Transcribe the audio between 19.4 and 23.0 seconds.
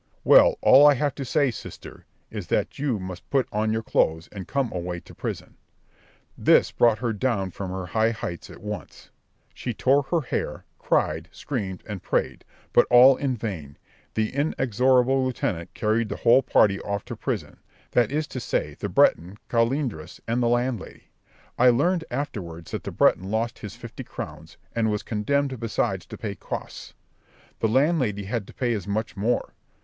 Colindres, and the landlady. I learned afterwards that the